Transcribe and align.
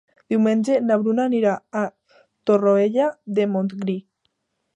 Diumenge 0.33 0.77
na 0.85 0.95
Bruna 1.01 1.27
anirà 1.31 1.53
a 1.81 1.85
Torroella 2.51 3.13
de 3.37 3.47
Montgrí. 3.53 4.01